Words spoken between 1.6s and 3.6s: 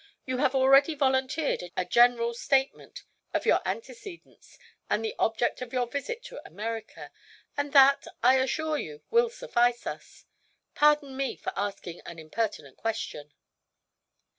a general statement of